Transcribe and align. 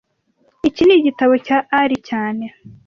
Iki 0.67 0.81
ni 0.85 0.93
igitabo 0.99 1.33
cya 1.45 1.57
Ali 1.79 1.97
cyane 2.09 2.43